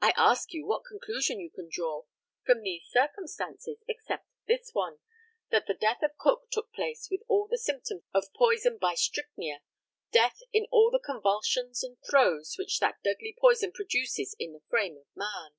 I 0.00 0.14
ask 0.16 0.52
you 0.52 0.64
what 0.64 0.84
conclusion 0.84 1.40
you 1.40 1.50
can 1.50 1.68
draw 1.68 2.04
from 2.44 2.60
these 2.62 2.84
circumstances, 2.86 3.78
except 3.88 4.28
this 4.46 4.70
one, 4.72 5.00
that 5.50 5.66
the 5.66 5.74
death 5.74 6.04
of 6.04 6.16
Cook 6.18 6.48
took 6.52 6.72
place 6.72 7.08
with 7.10 7.22
all 7.26 7.48
the 7.48 7.58
symptoms 7.58 8.04
of 8.14 8.32
poison 8.32 8.78
by 8.78 8.94
strychnia 8.94 9.62
death 10.12 10.38
in 10.52 10.68
all 10.70 10.92
the 10.92 11.00
convulsions 11.04 11.82
and 11.82 11.98
throes 12.08 12.54
which 12.56 12.78
that 12.78 13.02
deadly 13.02 13.36
poison 13.36 13.72
produces 13.72 14.36
in 14.38 14.52
the 14.52 14.60
frame 14.70 14.96
of 14.98 15.06
man. 15.16 15.56